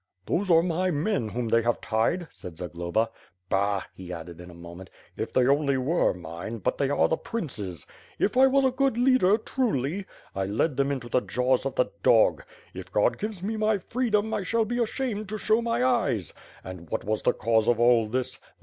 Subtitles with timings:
[0.25, 3.11] "Those are my men whom they have tied," said Zagloba.
[3.49, 7.17] "Bah," he added, in a moment, "if they only were mine, but they are the
[7.17, 7.85] prince's.
[8.19, 10.07] I was a good leader, truly.
[10.35, 12.41] I led them into the jaws of the dog.
[12.73, 16.33] If Qod gives me my freedom, I shall be ashamed to show my eyes.
[16.63, 18.39] And what was the cause of all this!